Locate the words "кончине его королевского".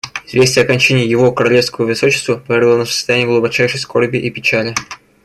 0.67-1.85